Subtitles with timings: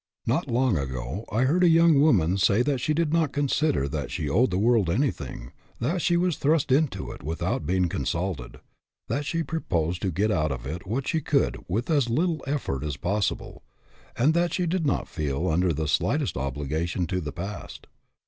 [0.25, 4.09] Not long ago I heard a young woman say that she did not consider that
[4.09, 8.61] she owed the world anything, that she was thrust into it without being consulted,
[9.09, 12.83] that she proposed to get out of it what she could with as little effort
[12.83, 13.59] as pos sible,
[14.17, 17.85] and that she did not feel under the slight est obligation to the past.